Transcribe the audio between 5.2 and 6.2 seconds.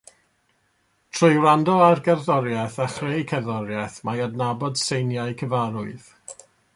cyfarwydd